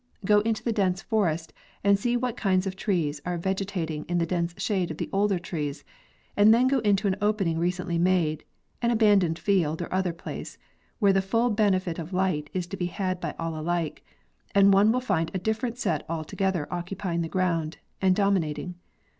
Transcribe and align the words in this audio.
Go 0.25 0.39
into 0.39 0.63
the 0.63 0.71
dense 0.73 1.03
forest 1.03 1.53
and 1.83 1.99
see 1.99 2.17
what 2.17 2.35
kinds 2.35 2.65
of 2.65 2.75
trees 2.75 3.21
are 3.23 3.37
vegetating 3.37 4.03
in 4.05 4.17
the 4.17 4.25
dense 4.25 4.55
shade 4.57 4.89
of 4.89 4.97
the 4.97 5.11
older 5.13 5.37
trees, 5.37 5.83
and 6.35 6.51
then 6.51 6.67
go 6.67 6.79
into 6.79 7.07
an 7.07 7.15
opening 7.21 7.59
re 7.59 7.69
cently 7.69 7.99
made, 7.99 8.43
an 8.81 8.89
abandoned 8.89 9.37
field 9.37 9.79
or 9.79 9.93
other 9.93 10.11
place, 10.11 10.57
where 10.97 11.13
the 11.13 11.21
full 11.21 11.51
benefit 11.51 11.99
of 11.99 12.13
light 12.13 12.49
is 12.51 12.65
to 12.65 12.77
be 12.77 12.87
had 12.87 13.19
by 13.21 13.35
all 13.37 13.55
alike, 13.55 14.03
and 14.55 14.73
one 14.73 14.91
will 14.91 15.01
find 15.01 15.29
a 15.35 15.37
different 15.37 15.77
set 15.77 16.03
altogether 16.09 16.67
occupying 16.73 17.21
the 17.21 17.29
ground 17.29 17.77
and 18.01 18.15
dominating. 18.15 18.73